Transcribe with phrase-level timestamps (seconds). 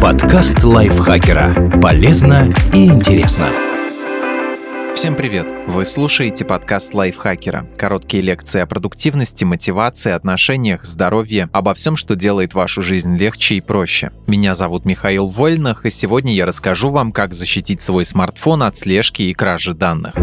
[0.00, 1.80] Подкаст лайфхакера.
[1.80, 3.46] Полезно и интересно.
[4.94, 5.46] Всем привет!
[5.68, 7.68] Вы слушаете подкаст лайфхакера.
[7.76, 13.60] Короткие лекции о продуктивности, мотивации, отношениях, здоровье, обо всем, что делает вашу жизнь легче и
[13.60, 14.10] проще.
[14.26, 19.22] Меня зовут Михаил Вольнах, и сегодня я расскажу вам, как защитить свой смартфон от слежки
[19.22, 20.14] и кражи данных.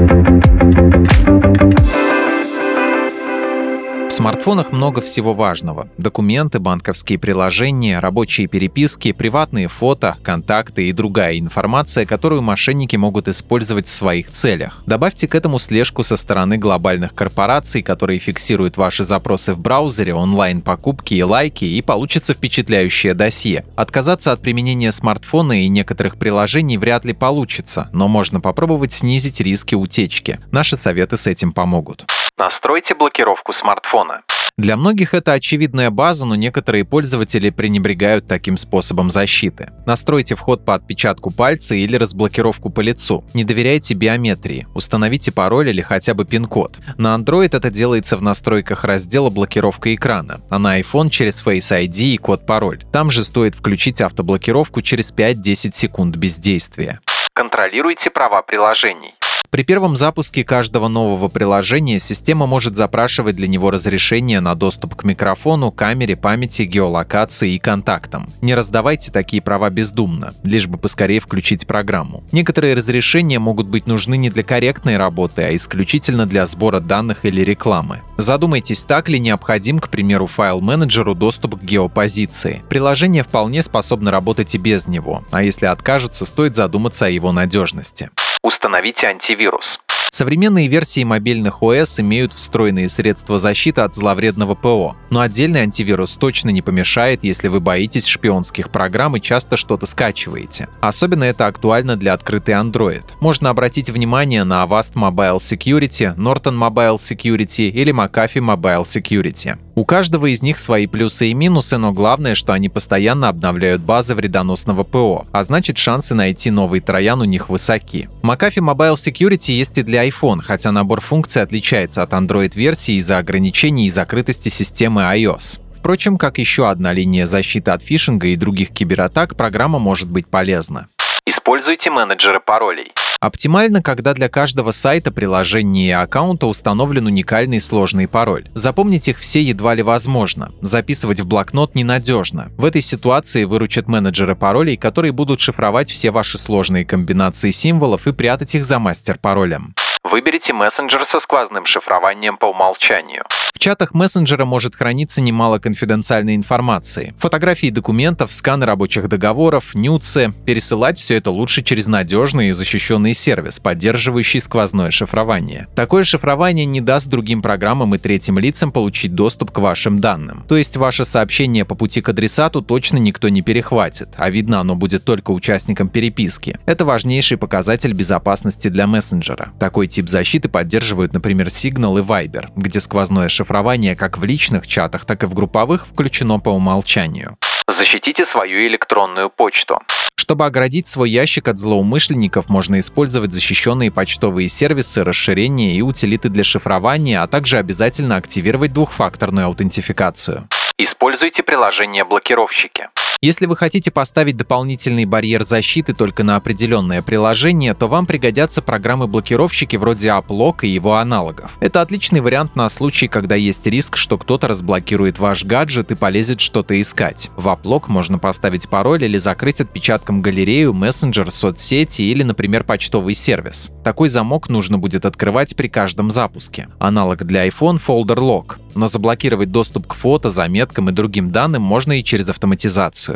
[4.26, 5.88] Смартфонах много всего важного.
[6.00, 13.86] Документы, банковские приложения, рабочие переписки, приватные фото, контакты и другая информация, которую мошенники могут использовать
[13.86, 14.82] в своих целях.
[14.88, 21.14] Добавьте к этому слежку со стороны глобальных корпораций, которые фиксируют ваши запросы в браузере, онлайн-покупки
[21.14, 23.64] и лайки, и получится впечатляющее досье.
[23.76, 29.76] Отказаться от применения смартфона и некоторых приложений вряд ли получится, но можно попробовать снизить риски
[29.76, 30.40] утечки.
[30.52, 32.08] Наши советы с этим помогут.
[32.38, 34.15] Настройте блокировку смартфона.
[34.58, 39.72] Для многих это очевидная база, но некоторые пользователи пренебрегают таким способом защиты.
[39.86, 43.26] Настройте вход по отпечатку пальца или разблокировку по лицу.
[43.34, 44.66] Не доверяйте биометрии.
[44.74, 46.80] Установите пароль или хотя бы пин-код.
[46.98, 52.14] На Android это делается в настройках раздела «Блокировка экрана», а на iPhone через Face ID
[52.14, 52.82] и код-пароль.
[52.94, 57.02] Там же стоит включить автоблокировку через 5-10 секунд бездействия.
[57.34, 59.16] Контролируйте права приложений.
[59.50, 65.04] При первом запуске каждого нового приложения система может запрашивать для него разрешение на доступ к
[65.04, 68.30] микрофону, камере, памяти, геолокации и контактам.
[68.42, 72.24] Не раздавайте такие права бездумно, лишь бы поскорее включить программу.
[72.32, 77.42] Некоторые разрешения могут быть нужны не для корректной работы, а исключительно для сбора данных или
[77.42, 78.02] рекламы.
[78.18, 82.64] Задумайтесь, так ли необходим, к примеру, файл-менеджеру доступ к геопозиции.
[82.70, 88.10] Приложение вполне способно работать и без него, а если откажется, стоит задуматься о его надежности.
[88.46, 89.80] Установите антивирус.
[90.16, 96.52] Современные версии мобильных ОС имеют встроенные средства защиты от зловредного ПО, но отдельный антивирус точно
[96.52, 100.70] не помешает, если вы боитесь шпионских программ и часто что-то скачиваете.
[100.80, 103.04] Особенно это актуально для открытой Android.
[103.20, 109.58] Можно обратить внимание на Avast Mobile Security, Norton Mobile Security или McAfee Mobile Security.
[109.76, 114.16] У каждого из них свои плюсы и минусы, но главное, что они постоянно обновляют базы
[114.16, 118.08] вредоносного ПО, а значит шансы найти новый троян у них высоки.
[118.24, 123.86] McAfee Mobile Security есть и для iPhone, хотя набор функций отличается от Android-версии из-за ограничений
[123.86, 125.60] и закрытости системы iOS.
[125.80, 130.88] Впрочем, как еще одна линия защиты от фишинга и других кибератак, программа может быть полезна.
[131.28, 132.92] Используйте менеджеры паролей.
[133.20, 138.46] Оптимально, когда для каждого сайта, приложения и аккаунта установлен уникальный сложный пароль.
[138.54, 140.52] Запомнить их все едва ли возможно.
[140.62, 142.52] Записывать в блокнот ненадежно.
[142.58, 148.14] В этой ситуации выручат менеджеры паролей, которые будут шифровать все ваши сложные комбинации символов и
[148.14, 149.74] прятать их за мастер-паролем.
[150.06, 153.26] Выберите мессенджер со сквозным шифрованием по умолчанию.
[153.66, 157.16] Чатах мессенджера может храниться немало конфиденциальной информации.
[157.18, 160.36] Фотографии документов, сканы рабочих договоров, нюцы.
[160.46, 165.68] Пересылать все это лучше через надежный и защищенный сервис, поддерживающий сквозное шифрование.
[165.76, 170.46] Такое шифрование не даст другим программам и третьим лицам получить доступ к вашим данным.
[170.48, 174.76] То есть ваше сообщение по пути к адресату точно никто не перехватит, а видно оно
[174.76, 176.60] будет только участникам переписки.
[176.68, 179.54] Это важнейший показатель безопасности для мессенджера.
[179.60, 184.68] Такой тип защиты поддерживают, например, Signal и Viber, где сквозное шифрование шифрование как в личных
[184.68, 187.38] чатах, так и в групповых включено по умолчанию.
[187.70, 189.80] Защитите свою электронную почту.
[190.18, 196.44] Чтобы оградить свой ящик от злоумышленников, можно использовать защищенные почтовые сервисы, расширения и утилиты для
[196.44, 200.50] шифрования, а также обязательно активировать двухфакторную аутентификацию.
[200.78, 202.90] Используйте приложение-блокировщики.
[203.26, 209.78] Если вы хотите поставить дополнительный барьер защиты только на определенное приложение, то вам пригодятся программы-блокировщики
[209.78, 211.58] вроде AppLock и его аналогов.
[211.60, 216.40] Это отличный вариант на случай, когда есть риск, что кто-то разблокирует ваш гаджет и полезет
[216.40, 217.32] что-то искать.
[217.36, 223.72] В AppLock можно поставить пароль или закрыть отпечатком галерею, мессенджер, соцсети или, например, почтовый сервис.
[223.84, 226.68] Такой замок нужно будет открывать при каждом запуске.
[226.78, 231.98] Аналог для iPhone— Folder Lock но заблокировать доступ к фото, заметкам и другим данным можно
[231.98, 233.15] и через автоматизацию.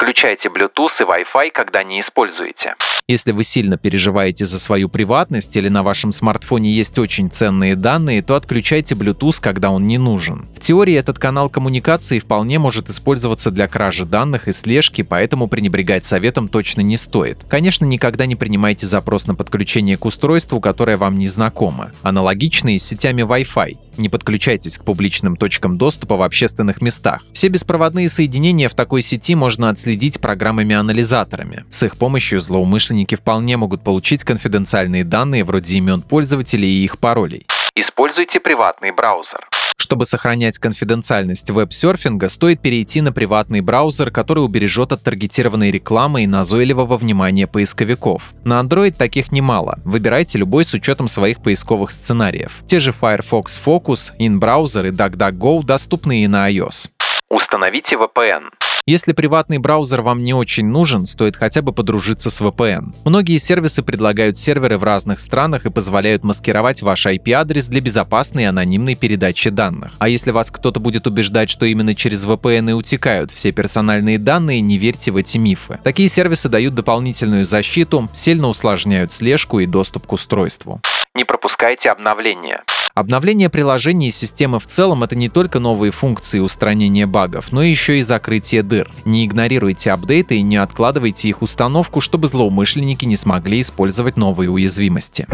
[0.00, 2.76] Отключайте Bluetooth и Wi-Fi, когда не используете.
[3.08, 8.22] Если вы сильно переживаете за свою приватность или на вашем смартфоне есть очень ценные данные,
[8.22, 10.48] то отключайте Bluetooth, когда он не нужен.
[10.54, 16.04] В теории этот канал коммуникации вполне может использоваться для кражи данных и слежки, поэтому пренебрегать
[16.04, 17.42] советом точно не стоит.
[17.48, 21.90] Конечно, никогда не принимайте запрос на подключение к устройству, которое вам не знакомо.
[22.02, 23.87] Аналогичные с сетями Wi-Fi.
[23.98, 27.24] Не подключайтесь к публичным точкам доступа в общественных местах.
[27.32, 31.64] Все беспроводные соединения в такой сети можно отследить программами-анализаторами.
[31.68, 37.44] С их помощью злоумышленники вполне могут получить конфиденциальные данные вроде имен пользователей и их паролей.
[37.74, 39.48] Используйте приватный браузер.
[39.78, 46.26] Чтобы сохранять конфиденциальность веб-серфинга, стоит перейти на приватный браузер, который убережет от таргетированной рекламы и
[46.26, 48.34] назойливого внимания поисковиков.
[48.44, 49.78] На Android таких немало.
[49.84, 52.62] Выбирайте любой с учетом своих поисковых сценариев.
[52.66, 56.90] Те же Firefox Focus, InBrowser и DuckDuckGo доступны и на iOS.
[57.30, 58.50] Установите VPN.
[58.88, 62.94] Если приватный браузер вам не очень нужен, стоит хотя бы подружиться с VPN.
[63.04, 68.46] Многие сервисы предлагают серверы в разных странах и позволяют маскировать ваш IP-адрес для безопасной и
[68.46, 69.92] анонимной передачи данных.
[69.98, 74.62] А если вас кто-то будет убеждать, что именно через VPN и утекают все персональные данные,
[74.62, 75.78] не верьте в эти мифы.
[75.84, 80.80] Такие сервисы дают дополнительную защиту, сильно усложняют слежку и доступ к устройству.
[81.14, 82.62] Не пропускайте обновления.
[82.98, 88.00] Обновление приложений и системы в целом— это не только новые функции устранения багов, но еще
[88.00, 88.90] и закрытие дыр.
[89.04, 95.28] Не игнорируйте апдейты и не откладывайте их установку, чтобы злоумышленники не смогли использовать новые уязвимости.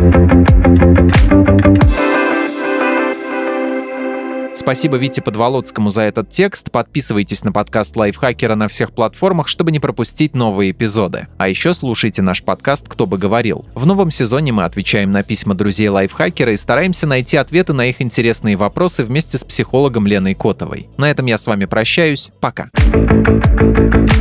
[4.64, 6.70] Спасибо Вите Подволоцкому за этот текст.
[6.70, 11.28] Подписывайтесь на подкаст Лайфхакера на всех платформах, чтобы не пропустить новые эпизоды.
[11.36, 13.66] А еще слушайте наш подкаст «Кто бы говорил».
[13.74, 18.00] В новом сезоне мы отвечаем на письма друзей Лайфхакера и стараемся найти ответы на их
[18.00, 20.88] интересные вопросы вместе с психологом Леной Котовой.
[20.96, 22.30] На этом я с вами прощаюсь.
[22.40, 22.70] Пока.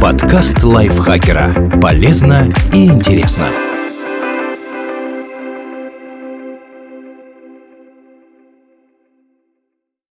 [0.01, 1.79] Подкаст Лайфхакера.
[1.79, 3.47] Полезно и интересно.